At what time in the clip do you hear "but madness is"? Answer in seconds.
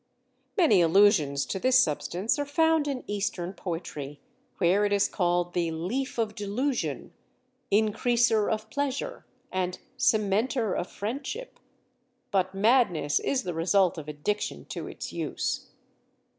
12.31-13.43